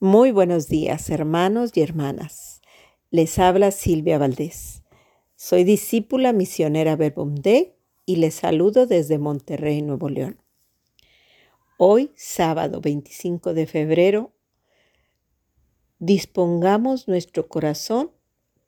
Muy 0.00 0.30
buenos 0.30 0.68
días, 0.68 1.08
hermanos 1.08 1.70
y 1.74 1.80
hermanas. 1.80 2.60
Les 3.10 3.38
habla 3.38 3.70
Silvia 3.70 4.18
Valdés. 4.18 4.82
Soy 5.36 5.64
discípula 5.64 6.34
misionera 6.34 6.96
Verbumde 6.96 7.78
y 8.04 8.16
les 8.16 8.34
saludo 8.34 8.84
desde 8.84 9.16
Monterrey, 9.16 9.80
Nuevo 9.80 10.10
León. 10.10 10.38
Hoy, 11.78 12.12
sábado 12.14 12.82
25 12.82 13.54
de 13.54 13.66
febrero, 13.66 14.34
dispongamos 15.98 17.08
nuestro 17.08 17.48
corazón 17.48 18.12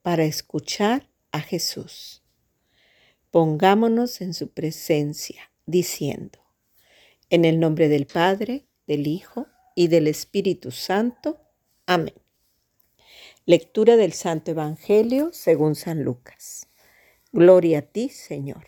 para 0.01 0.25
escuchar 0.25 1.11
a 1.31 1.41
Jesús. 1.41 2.23
Pongámonos 3.31 4.23
en 4.23 4.33
su 4.33 4.49
presencia, 4.49 5.53
diciendo, 5.67 6.39
en 7.29 7.45
el 7.45 7.61
nombre 7.61 7.91
del 7.91 8.07
Padre, 8.07 8.67
del 8.87 9.07
Hijo 9.07 9.47
y 9.79 9.87
del 9.87 10.09
Espíritu 10.09 10.73
Santo. 10.73 11.39
Amén. 11.87 12.15
Lectura 13.47 13.97
del 13.97 14.13
Santo 14.13 14.51
Evangelio 14.51 15.31
según 15.33 15.77
San 15.77 16.03
Lucas. 16.03 16.67
Gloria 17.31 17.79
a 17.79 17.83
ti, 17.83 18.09
Señor. 18.09 18.67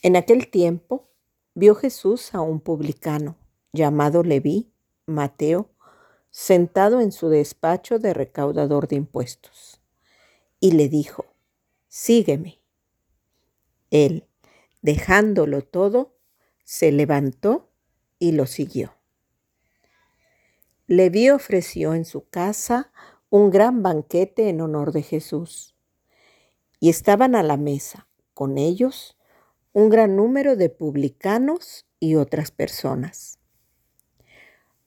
En 0.00 0.14
aquel 0.14 0.48
tiempo 0.48 1.10
vio 1.54 1.74
Jesús 1.74 2.36
a 2.36 2.40
un 2.40 2.60
publicano 2.60 3.36
llamado 3.72 4.22
Leví, 4.22 4.70
Mateo, 5.06 5.72
sentado 6.30 7.00
en 7.00 7.10
su 7.10 7.28
despacho 7.28 7.98
de 7.98 8.14
recaudador 8.14 8.86
de 8.86 8.94
impuestos, 8.94 9.80
y 10.60 10.70
le 10.70 10.88
dijo, 10.88 11.26
Sígueme. 11.88 12.60
Él, 13.90 14.28
dejándolo 14.82 15.62
todo, 15.62 16.14
se 16.62 16.92
levantó 16.92 17.72
y 18.20 18.30
lo 18.30 18.46
siguió. 18.46 18.97
Leví 20.90 21.28
ofreció 21.28 21.92
en 21.92 22.06
su 22.06 22.30
casa 22.30 22.90
un 23.28 23.50
gran 23.50 23.82
banquete 23.82 24.48
en 24.48 24.62
honor 24.62 24.92
de 24.92 25.02
Jesús. 25.02 25.76
Y 26.80 26.88
estaban 26.88 27.34
a 27.34 27.42
la 27.42 27.58
mesa 27.58 28.08
con 28.32 28.56
ellos 28.56 29.18
un 29.74 29.90
gran 29.90 30.16
número 30.16 30.56
de 30.56 30.70
publicanos 30.70 31.86
y 32.00 32.14
otras 32.14 32.50
personas. 32.50 33.38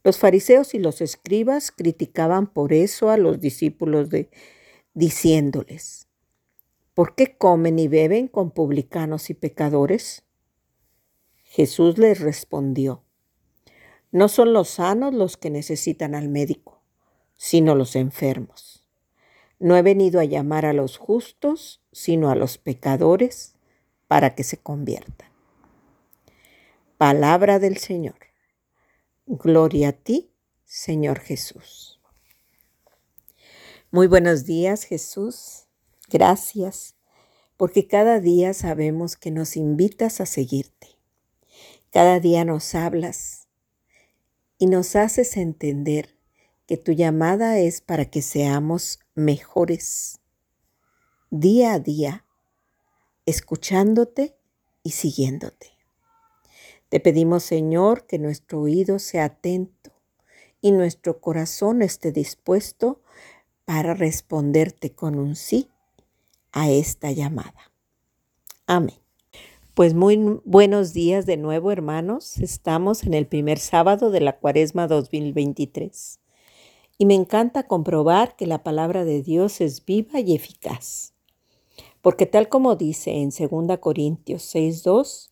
Los 0.04 0.18
fariseos 0.18 0.74
y 0.74 0.80
los 0.80 1.02
escribas 1.02 1.72
criticaban 1.72 2.52
por 2.52 2.74
eso 2.74 3.12
a 3.12 3.18
los 3.18 3.40
discípulos 3.40 4.10
de 4.10 4.32
diciéndoles: 4.96 6.08
¿Por 6.96 7.14
qué 7.14 7.38
comen 7.38 7.78
y 7.78 7.88
beben 7.88 8.28
con 8.28 8.50
publicanos 8.50 9.30
y 9.30 9.36
pecadores? 9.36 10.24
Jesús 11.44 12.00
les 12.00 12.20
respondió: 12.22 13.04
no 14.12 14.28
son 14.28 14.54
los 14.54 14.70
sanos 14.70 15.14
los 15.14 15.38
que 15.38 15.50
necesitan 15.50 16.16
al 16.16 16.28
médico, 16.28 16.82
sino 17.38 17.76
los 17.76 17.96
enfermos. 17.96 18.86
No 19.60 19.78
he 19.78 19.82
venido 19.82 20.20
a 20.20 20.26
llamar 20.26 20.66
a 20.66 20.74
los 20.74 20.98
justos, 20.98 21.82
sino 21.92 22.30
a 22.30 22.36
los 22.36 22.58
pecadores, 22.58 23.56
para 24.08 24.36
que 24.36 24.44
se 24.44 24.58
conviertan. 24.58 25.30
Palabra 26.98 27.60
del 27.60 27.78
Señor. 27.78 28.18
Gloria 29.26 29.90
a 29.90 29.94
ti, 29.94 30.32
Señor 30.66 31.20
Jesús. 31.20 32.02
Muy 33.92 34.08
buenos 34.08 34.46
días, 34.46 34.84
Jesús. 34.84 35.68
Gracias, 36.10 36.96
porque 37.56 37.88
cada 37.88 38.20
día 38.20 38.54
sabemos 38.54 39.16
que 39.16 39.32
nos 39.32 39.56
invitas 39.56 40.20
a 40.20 40.26
seguirte. 40.26 40.98
Cada 41.92 42.20
día 42.20 42.44
nos 42.44 42.76
hablas 42.76 43.41
y 44.62 44.68
nos 44.68 44.96
haces 44.96 45.38
entender 45.38 46.16
que 46.68 46.78
tu 46.78 46.92
llamada 46.92 47.58
es 47.58 47.82
para 47.82 48.06
que 48.06 48.22
seamos 48.22 49.00
mejores 49.16 50.20
día 51.32 51.74
a 51.74 51.80
día, 51.80 52.28
escuchándote 53.26 54.38
y 54.84 54.92
siguiéndote. 54.92 55.72
Te 56.90 57.00
pedimos, 57.00 57.42
Señor, 57.42 58.06
que 58.06 58.20
nuestro 58.20 58.62
oído 58.62 59.00
sea 59.00 59.26
atento 59.26 59.94
y 60.62 60.74
nuestro 60.74 61.22
corazón 61.22 61.82
esté 61.82 62.12
dispuesto 62.12 63.02
para 63.66 63.96
responderte 63.96 64.94
con 64.94 65.18
un 65.18 65.36
sí 65.36 65.72
a 66.52 66.70
esta 66.70 67.10
llamada. 67.10 67.72
Amén. 68.68 69.01
Pues 69.82 69.96
muy 69.96 70.40
buenos 70.46 70.94
días 70.94 71.26
de 71.26 71.38
nuevo, 71.38 71.72
hermanos. 71.72 72.38
Estamos 72.38 73.02
en 73.02 73.16
el 73.16 73.26
primer 73.26 73.58
sábado 73.58 74.12
de 74.12 74.22
la 74.22 74.38
Cuaresma 74.38 74.86
2023. 74.86 76.20
Y 77.00 77.08
me 77.08 77.16
encanta 77.16 77.66
comprobar 77.66 78.36
que 78.36 78.46
la 78.46 78.62
palabra 78.62 79.06
de 79.06 79.24
Dios 79.24 79.60
es 79.60 79.84
viva 79.84 80.20
y 80.20 80.36
eficaz. 80.36 81.16
Porque 82.04 82.28
tal 82.28 82.48
como 82.48 82.76
dice 82.76 83.24
en 83.24 83.32
2 83.32 83.80
Corintios 83.80 84.44
6:2, 84.54 85.32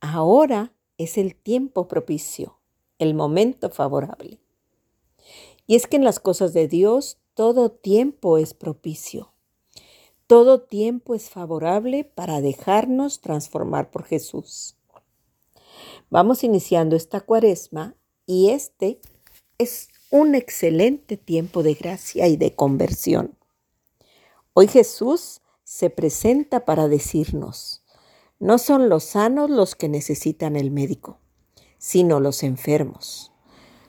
ahora 0.00 0.72
es 0.96 1.18
el 1.18 1.36
tiempo 1.36 1.86
propicio, 1.86 2.58
el 2.98 3.12
momento 3.12 3.68
favorable. 3.68 4.40
Y 5.66 5.74
es 5.74 5.86
que 5.86 5.96
en 5.96 6.04
las 6.04 6.20
cosas 6.20 6.54
de 6.54 6.68
Dios 6.68 7.18
todo 7.34 7.70
tiempo 7.70 8.38
es 8.38 8.54
propicio. 8.54 9.34
Todo 10.30 10.60
tiempo 10.60 11.16
es 11.16 11.28
favorable 11.28 12.04
para 12.04 12.40
dejarnos 12.40 13.20
transformar 13.20 13.90
por 13.90 14.04
Jesús. 14.04 14.76
Vamos 16.08 16.44
iniciando 16.44 16.94
esta 16.94 17.20
cuaresma 17.20 17.96
y 18.26 18.50
este 18.50 19.00
es 19.58 19.88
un 20.08 20.36
excelente 20.36 21.16
tiempo 21.16 21.64
de 21.64 21.74
gracia 21.74 22.28
y 22.28 22.36
de 22.36 22.54
conversión. 22.54 23.36
Hoy 24.52 24.68
Jesús 24.68 25.40
se 25.64 25.90
presenta 25.90 26.64
para 26.64 26.86
decirnos, 26.86 27.82
no 28.38 28.58
son 28.58 28.88
los 28.88 29.02
sanos 29.02 29.50
los 29.50 29.74
que 29.74 29.88
necesitan 29.88 30.54
el 30.54 30.70
médico, 30.70 31.18
sino 31.76 32.20
los 32.20 32.44
enfermos. 32.44 33.32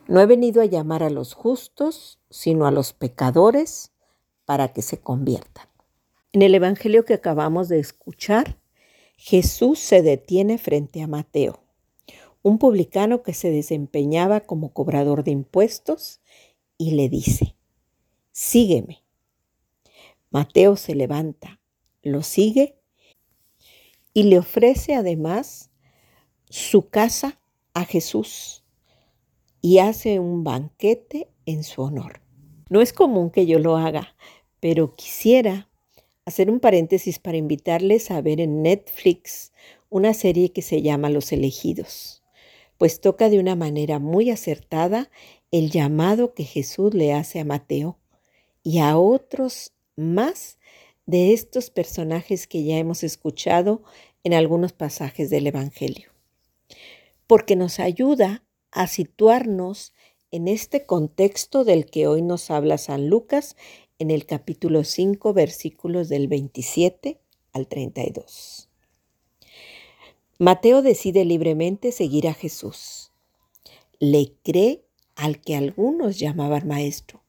No 0.08 0.20
he 0.20 0.26
venido 0.26 0.64
a 0.64 0.66
llamar 0.66 1.04
a 1.04 1.12
los 1.12 1.36
justos, 1.36 2.20
sino 2.32 2.66
a 2.66 2.72
los 2.72 2.94
pecadores 2.94 3.92
para 4.46 4.74
que 4.74 4.82
se 4.82 4.98
conviertan. 4.98 5.71
En 6.34 6.42
el 6.42 6.56
Evangelio 6.56 7.04
que 7.04 7.14
acabamos 7.14 7.68
de 7.68 7.80
escuchar, 7.80 8.58
Jesús 9.18 9.80
se 9.80 10.02
detiene 10.02 10.58
frente 10.58 11.02
a 11.02 11.08
Mateo, 11.08 11.62
un 12.42 12.58
publicano 12.58 13.22
que 13.22 13.34
se 13.34 13.52
desempeñaba 13.52 14.40
como 14.40 14.74
cobrador 14.74 15.26
de 15.26 15.32
impuestos, 15.32 16.22
y 16.78 16.92
le 16.92 17.10
dice, 17.10 17.56
sígueme. 18.32 19.04
Mateo 20.30 20.78
se 20.78 20.96
levanta, 20.96 21.60
lo 22.02 22.24
sigue 22.24 22.80
y 24.14 24.24
le 24.24 24.40
ofrece 24.40 24.96
además 24.96 25.70
su 26.50 26.90
casa 26.90 27.40
a 27.74 27.84
Jesús 27.84 28.64
y 29.62 29.80
hace 29.80 30.20
un 30.20 30.44
banquete 30.44 31.30
en 31.46 31.64
su 31.64 31.82
honor. 31.82 32.22
No 32.70 32.82
es 32.82 32.94
común 32.94 33.30
que 33.30 33.46
yo 33.46 33.60
lo 33.60 33.76
haga, 33.76 34.16
pero 34.60 34.96
quisiera 34.96 35.70
hacer 36.32 36.50
un 36.50 36.62
paréntesis 36.62 37.20
para 37.20 37.36
invitarles 37.36 38.10
a 38.10 38.22
ver 38.22 38.40
en 38.40 38.62
Netflix 38.62 39.52
una 39.90 40.14
serie 40.14 40.54
que 40.54 40.62
se 40.62 40.82
llama 40.82 41.10
Los 41.10 41.34
elegidos, 41.34 42.24
pues 42.78 43.02
toca 43.02 43.30
de 43.30 43.38
una 43.38 43.58
manera 43.58 44.00
muy 44.00 44.30
acertada 44.30 45.12
el 45.52 45.70
llamado 45.72 46.34
que 46.34 46.46
Jesús 46.46 46.94
le 46.94 47.12
hace 47.12 47.42
a 47.42 47.46
Mateo 47.46 48.00
y 48.64 48.80
a 48.80 48.98
otros 48.98 49.74
más 49.98 50.58
de 51.06 51.34
estos 51.34 51.70
personajes 51.70 52.48
que 52.48 52.64
ya 52.64 52.78
hemos 52.78 53.04
escuchado 53.04 53.84
en 54.24 54.34
algunos 54.34 54.72
pasajes 54.72 55.30
del 55.30 55.48
Evangelio, 55.48 56.12
porque 57.28 57.58
nos 57.58 57.82
ayuda 57.82 58.46
a 58.72 58.88
situarnos 58.88 59.92
en 60.32 60.48
este 60.48 60.86
contexto 60.86 61.66
del 61.66 61.88
que 61.88 62.08
hoy 62.08 62.22
nos 62.22 62.50
habla 62.52 62.78
San 62.78 63.10
Lucas 63.10 63.58
en 64.02 64.10
el 64.10 64.26
capítulo 64.26 64.84
5, 64.84 65.32
versículos 65.32 66.10
del 66.10 66.28
27 66.28 67.22
al 67.54 67.68
32. 67.68 68.68
Mateo 70.40 70.82
decide 70.82 71.24
libremente 71.24 71.92
seguir 71.92 72.28
a 72.28 72.34
Jesús. 72.34 73.12
Le 74.00 74.34
cree 74.42 74.84
al 75.14 75.40
que 75.40 75.56
algunos 75.56 76.18
llamaban 76.18 76.68
maestro 76.68 77.22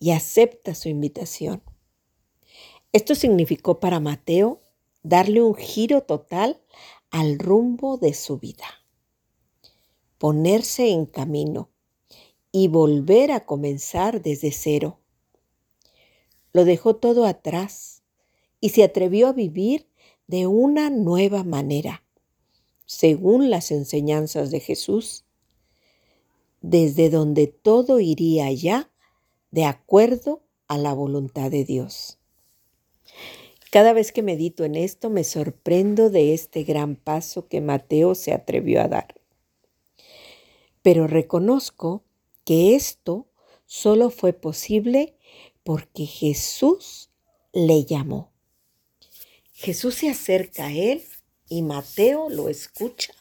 y 0.00 0.10
acepta 0.10 0.74
su 0.74 0.88
invitación. 0.88 1.62
Esto 2.92 3.14
significó 3.14 3.78
para 3.78 4.00
Mateo 4.00 4.62
darle 5.04 5.42
un 5.42 5.54
giro 5.54 6.00
total 6.00 6.60
al 7.12 7.38
rumbo 7.38 7.98
de 7.98 8.14
su 8.14 8.38
vida, 8.38 8.66
ponerse 10.18 10.90
en 10.90 11.06
camino 11.06 11.70
y 12.50 12.66
volver 12.66 13.30
a 13.30 13.46
comenzar 13.46 14.22
desde 14.22 14.50
cero 14.50 14.99
lo 16.52 16.64
dejó 16.64 16.96
todo 16.96 17.26
atrás 17.26 18.02
y 18.60 18.70
se 18.70 18.82
atrevió 18.84 19.28
a 19.28 19.32
vivir 19.32 19.88
de 20.26 20.46
una 20.46 20.90
nueva 20.90 21.44
manera, 21.44 22.04
según 22.86 23.50
las 23.50 23.70
enseñanzas 23.70 24.50
de 24.50 24.60
Jesús. 24.60 25.24
desde 26.62 27.08
donde 27.10 27.46
todo 27.46 28.00
iría 28.00 28.52
ya 28.52 28.90
de 29.50 29.64
acuerdo 29.64 30.42
a 30.68 30.78
la 30.78 30.92
voluntad 30.92 31.50
de 31.50 31.64
Dios. 31.64 32.18
Cada 33.70 33.92
vez 33.92 34.12
que 34.12 34.22
medito 34.22 34.64
en 34.64 34.74
esto 34.74 35.10
me 35.10 35.24
sorprendo 35.24 36.10
de 36.10 36.34
este 36.34 36.64
gran 36.64 36.96
paso 36.96 37.48
que 37.48 37.60
Mateo 37.60 38.14
se 38.14 38.32
atrevió 38.32 38.82
a 38.82 38.88
dar. 38.88 39.14
Pero 40.82 41.06
reconozco 41.06 42.02
que 42.44 42.74
esto 42.74 43.26
solo 43.66 44.10
fue 44.10 44.32
posible 44.32 45.16
porque 45.70 46.04
Jesús 46.04 47.12
le 47.52 47.84
llamó. 47.84 48.32
Jesús 49.52 49.94
se 49.94 50.10
acerca 50.10 50.66
a 50.66 50.72
él 50.72 51.00
y 51.48 51.62
Mateo 51.62 52.28
lo 52.28 52.48
escucha. 52.48 53.12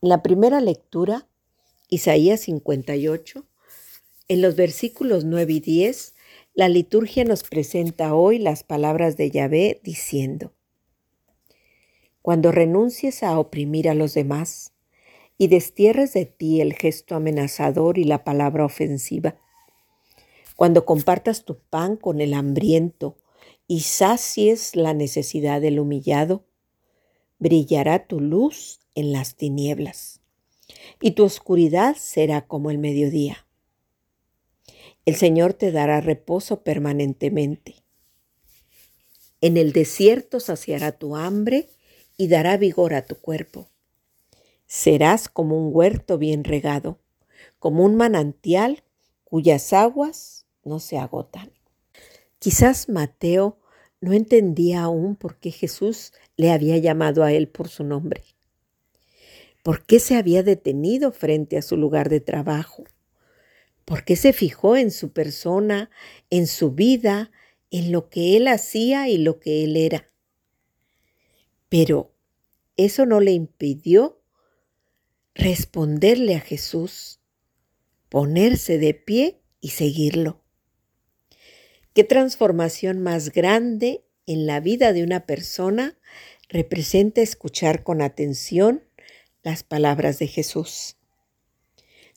La 0.00 0.20
primera 0.20 0.60
lectura, 0.60 1.28
Isaías 1.88 2.40
58, 2.40 3.46
en 4.26 4.42
los 4.42 4.56
versículos 4.56 5.24
9 5.24 5.52
y 5.52 5.60
10, 5.60 6.14
la 6.54 6.68
liturgia 6.68 7.22
nos 7.22 7.44
presenta 7.44 8.12
hoy 8.12 8.40
las 8.40 8.64
palabras 8.64 9.16
de 9.16 9.30
Yahvé 9.30 9.80
diciendo, 9.84 10.54
Cuando 12.20 12.50
renuncies 12.50 13.22
a 13.22 13.38
oprimir 13.38 13.88
a 13.88 13.94
los 13.94 14.14
demás 14.14 14.72
y 15.38 15.46
destierres 15.46 16.12
de 16.14 16.26
ti 16.26 16.60
el 16.60 16.74
gesto 16.74 17.14
amenazador 17.14 17.96
y 17.96 18.02
la 18.02 18.24
palabra 18.24 18.64
ofensiva, 18.64 19.36
cuando 20.60 20.84
compartas 20.84 21.46
tu 21.46 21.58
pan 21.58 21.96
con 21.96 22.20
el 22.20 22.34
hambriento 22.34 23.16
y 23.66 23.80
sacies 23.80 24.76
la 24.76 24.92
necesidad 24.92 25.58
del 25.62 25.80
humillado, 25.80 26.44
brillará 27.38 28.06
tu 28.06 28.20
luz 28.20 28.78
en 28.94 29.10
las 29.10 29.36
tinieblas 29.36 30.20
y 31.00 31.12
tu 31.12 31.24
oscuridad 31.24 31.96
será 31.96 32.46
como 32.46 32.70
el 32.70 32.76
mediodía. 32.76 33.46
El 35.06 35.16
Señor 35.16 35.54
te 35.54 35.72
dará 35.72 36.02
reposo 36.02 36.62
permanentemente. 36.62 37.76
En 39.40 39.56
el 39.56 39.72
desierto 39.72 40.40
saciará 40.40 40.92
tu 40.92 41.16
hambre 41.16 41.70
y 42.18 42.28
dará 42.28 42.58
vigor 42.58 42.92
a 42.92 43.06
tu 43.06 43.14
cuerpo. 43.14 43.70
Serás 44.66 45.30
como 45.30 45.56
un 45.56 45.74
huerto 45.74 46.18
bien 46.18 46.44
regado, 46.44 47.00
como 47.58 47.82
un 47.82 47.96
manantial 47.96 48.82
cuyas 49.24 49.72
aguas 49.72 50.39
no 50.64 50.80
se 50.80 50.98
agotan. 50.98 51.50
Quizás 52.38 52.88
Mateo 52.88 53.58
no 54.00 54.12
entendía 54.12 54.82
aún 54.82 55.16
por 55.16 55.38
qué 55.38 55.50
Jesús 55.50 56.12
le 56.36 56.50
había 56.50 56.78
llamado 56.78 57.22
a 57.22 57.32
él 57.32 57.48
por 57.48 57.68
su 57.68 57.84
nombre. 57.84 58.22
¿Por 59.62 59.84
qué 59.84 60.00
se 60.00 60.16
había 60.16 60.42
detenido 60.42 61.12
frente 61.12 61.58
a 61.58 61.62
su 61.62 61.76
lugar 61.76 62.08
de 62.08 62.20
trabajo? 62.20 62.84
¿Por 63.84 64.04
qué 64.04 64.16
se 64.16 64.32
fijó 64.32 64.76
en 64.76 64.90
su 64.90 65.12
persona, 65.12 65.90
en 66.30 66.46
su 66.46 66.72
vida, 66.72 67.30
en 67.70 67.92
lo 67.92 68.08
que 68.08 68.36
él 68.36 68.48
hacía 68.48 69.08
y 69.08 69.18
lo 69.18 69.38
que 69.38 69.64
él 69.64 69.76
era? 69.76 70.10
Pero 71.68 72.14
eso 72.76 73.04
no 73.04 73.20
le 73.20 73.32
impidió 73.32 74.22
responderle 75.34 76.36
a 76.36 76.40
Jesús, 76.40 77.20
ponerse 78.08 78.78
de 78.78 78.94
pie 78.94 79.42
y 79.60 79.70
seguirlo. 79.70 80.42
¿Qué 82.00 82.04
transformación 82.04 83.02
más 83.02 83.30
grande 83.30 84.06
en 84.24 84.46
la 84.46 84.60
vida 84.60 84.94
de 84.94 85.04
una 85.04 85.26
persona 85.26 85.98
representa 86.48 87.20
escuchar 87.20 87.82
con 87.82 88.00
atención 88.00 88.82
las 89.42 89.64
palabras 89.64 90.18
de 90.18 90.26
Jesús? 90.26 90.96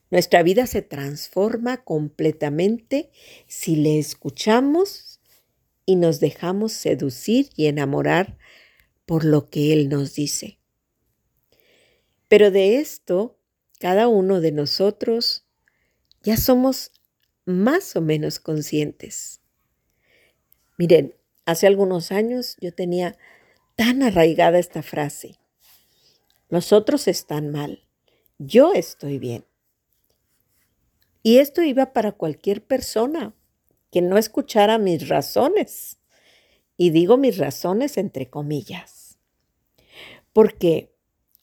Nuestra 0.09 0.41
vida 0.41 0.67
se 0.67 0.83
transforma 0.83 1.83
completamente 1.83 3.11
si 3.47 3.75
le 3.75 3.99
escuchamos 3.99 5.19
y 5.85 5.97
nos 5.97 6.21
dejamos 6.21 6.71
seducir 6.71 7.49
y 7.57 7.65
enamorar 7.67 8.37
por 9.05 9.25
lo 9.25 9.49
que 9.49 9.73
Él 9.73 9.89
nos 9.89 10.15
dice. 10.15 10.59
Pero 12.29 12.51
de 12.51 12.77
esto, 12.77 13.37
cada 13.81 14.07
uno 14.07 14.39
de 14.39 14.53
nosotros 14.53 15.45
ya 16.21 16.37
somos 16.37 16.93
más 17.43 17.97
o 17.97 18.01
menos 18.01 18.39
conscientes. 18.39 19.42
Miren, 20.77 21.15
hace 21.45 21.67
algunos 21.67 22.11
años 22.11 22.57
yo 22.59 22.73
tenía 22.73 23.17
tan 23.75 24.03
arraigada 24.03 24.59
esta 24.59 24.81
frase. 24.81 25.37
Los 26.49 26.71
otros 26.71 27.07
están 27.07 27.51
mal, 27.51 27.87
yo 28.37 28.73
estoy 28.73 29.19
bien. 29.19 29.45
Y 31.23 31.37
esto 31.37 31.63
iba 31.63 31.93
para 31.93 32.11
cualquier 32.11 32.63
persona 32.65 33.33
que 33.91 34.01
no 34.01 34.17
escuchara 34.17 34.77
mis 34.77 35.07
razones. 35.07 35.99
Y 36.75 36.89
digo 36.89 37.17
mis 37.17 37.37
razones 37.37 37.97
entre 37.97 38.29
comillas. 38.29 39.19
Porque 40.33 40.93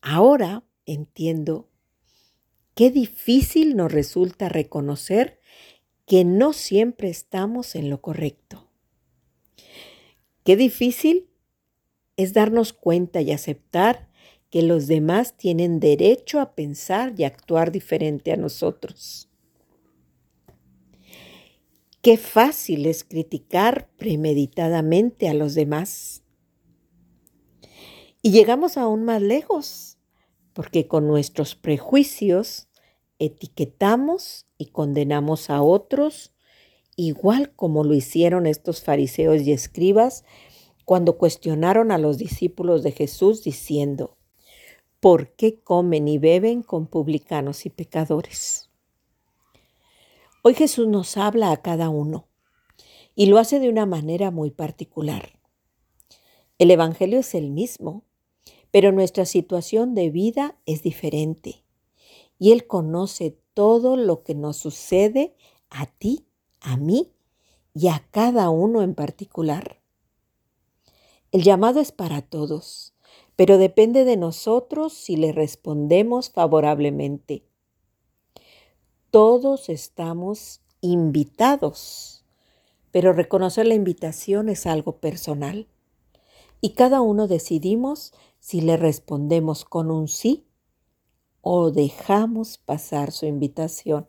ahora 0.01 0.65
entiendo 0.85 1.69
qué 2.75 2.91
difícil 2.91 3.77
nos 3.77 3.93
resulta 3.93 4.49
reconocer 4.49 5.41
que 6.07 6.25
no 6.25 6.53
siempre 6.53 7.09
estamos 7.09 7.75
en 7.77 7.89
lo 7.89 8.03
correcto. 8.03 8.70
Qué 10.45 10.57
difícil 10.57 11.29
es 12.17 12.33
darnos 12.33 12.73
cuenta 12.73 13.21
y 13.21 13.33
aceptar 13.33 14.09
que 14.51 14.63
los 14.63 14.87
demás 14.89 15.37
tienen 15.37 15.81
derecho 15.81 16.41
a 16.41 16.55
pensar 16.55 17.15
y 17.17 17.25
actuar 17.25 17.71
diferente 17.71 18.33
a 18.33 18.37
nosotros. 18.37 19.29
Qué 22.03 22.17
fácil 22.17 22.87
es 22.87 23.05
criticar 23.05 23.91
premeditadamente 23.97 25.29
a 25.29 25.35
los 25.35 25.55
demás. 25.55 26.23
Y 28.23 28.33
llegamos 28.33 28.77
aún 28.77 29.05
más 29.05 29.23
lejos, 29.23 29.99
porque 30.53 30.89
con 30.89 31.07
nuestros 31.07 31.55
prejuicios 31.55 32.69
etiquetamos 33.19 34.47
y 34.57 34.67
condenamos 34.67 35.51
a 35.51 35.63
otros, 35.63 36.33
igual 37.07 37.53
como 37.55 37.85
lo 37.85 37.95
hicieron 37.95 38.47
estos 38.47 38.83
fariseos 38.83 39.43
y 39.43 39.53
escribas 39.53 40.25
cuando 40.85 41.19
cuestionaron 41.19 41.93
a 41.93 41.99
los 41.99 42.19
discípulos 42.19 42.83
de 42.83 42.93
Jesús 42.93 43.43
diciendo, 43.43 44.17
¿por 44.99 45.35
qué 45.35 45.61
comen 45.61 46.09
y 46.09 46.19
beben 46.19 46.63
con 46.63 46.87
publicanos 46.87 47.65
y 47.65 47.71
pecadores? 47.71 48.71
Hoy 50.43 50.55
Jesús 50.55 50.89
nos 50.89 51.17
habla 51.17 51.53
a 51.53 51.63
cada 51.63 51.91
uno 51.91 52.29
y 53.15 53.27
lo 53.27 53.39
hace 53.39 53.61
de 53.61 53.69
una 53.69 53.87
manera 53.87 54.31
muy 54.31 54.51
particular. 54.51 55.39
El 56.59 56.71
Evangelio 56.71 57.19
es 57.21 57.35
el 57.35 57.51
mismo, 57.51 58.05
pero 58.71 58.93
nuestra 58.93 59.27
situación 59.27 59.95
de 59.95 60.11
vida 60.11 60.59
es 60.67 60.83
diferente 60.83 61.65
y 62.39 62.53
Él 62.53 62.67
conoce 62.67 63.39
todo 63.55 63.97
lo 63.97 64.23
que 64.23 64.35
nos 64.35 64.57
sucede 64.57 65.37
a 65.69 65.87
ti, 65.87 66.27
a 66.61 66.77
mí 66.77 67.13
y 67.75 67.89
a 67.89 68.05
cada 68.11 68.51
uno 68.51 68.83
en 68.83 68.95
particular. 68.95 69.81
El 71.33 71.43
llamado 71.43 71.81
es 71.81 71.93
para 71.93 72.23
todos, 72.23 72.95
pero 73.37 73.59
depende 73.59 74.05
de 74.05 74.17
nosotros 74.17 74.93
si 74.93 75.17
le 75.17 75.33
respondemos 75.33 76.31
favorablemente 76.31 77.45
todos 79.11 79.69
estamos 79.69 80.61
invitados, 80.81 82.25
pero 82.93 83.13
reconocer 83.13 83.67
la 83.67 83.75
invitación 83.75 84.49
es 84.49 84.67
algo 84.67 84.99
personal. 84.99 85.67
Y 86.61 86.75
cada 86.75 87.01
uno 87.01 87.27
decidimos 87.27 88.13
si 88.39 88.61
le 88.61 88.77
respondemos 88.77 89.65
con 89.65 89.91
un 89.91 90.07
sí 90.07 90.47
o 91.41 91.73
dejamos 91.73 92.59
pasar 92.59 93.11
su 93.11 93.27
invitación. 93.27 94.07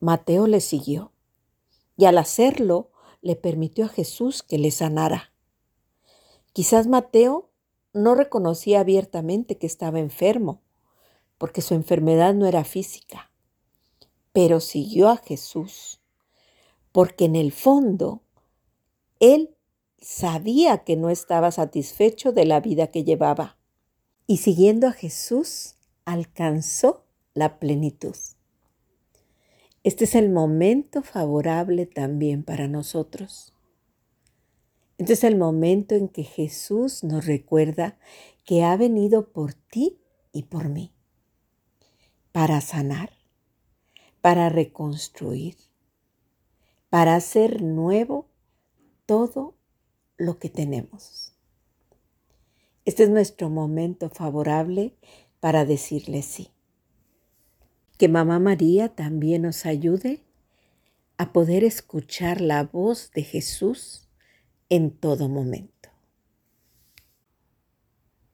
Mateo 0.00 0.46
le 0.46 0.60
siguió 0.60 1.12
y 1.96 2.04
al 2.04 2.18
hacerlo 2.18 2.90
le 3.20 3.36
permitió 3.36 3.86
a 3.86 3.88
Jesús 3.88 4.42
que 4.42 4.58
le 4.58 4.70
sanara. 4.70 5.32
Quizás 6.52 6.86
Mateo 6.86 7.50
no 7.92 8.14
reconocía 8.14 8.80
abiertamente 8.80 9.58
que 9.58 9.66
estaba 9.66 9.98
enfermo, 9.98 10.62
porque 11.36 11.62
su 11.62 11.74
enfermedad 11.74 12.34
no 12.34 12.46
era 12.46 12.64
física 12.64 13.28
pero 14.38 14.60
siguió 14.60 15.08
a 15.08 15.16
Jesús, 15.16 16.00
porque 16.92 17.24
en 17.24 17.34
el 17.34 17.50
fondo 17.50 18.22
él 19.18 19.56
sabía 20.00 20.84
que 20.84 20.94
no 20.94 21.10
estaba 21.10 21.50
satisfecho 21.50 22.30
de 22.30 22.44
la 22.44 22.60
vida 22.60 22.86
que 22.86 23.02
llevaba. 23.02 23.58
Y 24.28 24.36
siguiendo 24.36 24.86
a 24.86 24.92
Jesús, 24.92 25.74
alcanzó 26.04 27.04
la 27.34 27.58
plenitud. 27.58 28.14
Este 29.84 30.04
es 30.04 30.14
el 30.14 30.30
momento 30.30 31.02
favorable 31.02 31.86
también 31.86 32.42
para 32.42 32.68
nosotros. 32.68 33.54
Este 34.98 35.12
es 35.12 35.22
el 35.22 35.36
momento 35.36 35.94
en 35.94 36.08
que 36.08 36.24
Jesús 36.24 37.04
nos 37.04 37.26
recuerda 37.26 37.98
que 38.44 38.64
ha 38.64 38.76
venido 38.76 39.30
por 39.30 39.54
ti 39.54 40.00
y 40.32 40.44
por 40.44 40.68
mí 40.68 40.92
para 42.32 42.60
sanar, 42.60 43.10
para 44.20 44.48
reconstruir, 44.48 45.56
para 46.90 47.14
hacer 47.14 47.62
nuevo 47.62 48.28
todo 49.06 49.54
lo 50.16 50.38
que 50.38 50.48
tenemos. 50.50 51.32
Este 52.84 53.04
es 53.04 53.10
nuestro 53.10 53.50
momento 53.50 54.10
favorable 54.10 54.96
para 55.40 55.64
decirle 55.64 56.22
sí. 56.22 56.50
Que 57.98 58.08
Mamá 58.08 58.38
María 58.38 58.88
también 58.88 59.42
nos 59.42 59.66
ayude 59.66 60.22
a 61.18 61.32
poder 61.32 61.64
escuchar 61.64 62.40
la 62.40 62.62
voz 62.62 63.10
de 63.10 63.24
Jesús 63.24 64.08
en 64.68 64.90
todo 64.90 65.28
momento. 65.28 65.77